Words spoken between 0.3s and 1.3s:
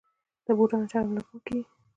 د بوټانو چرم له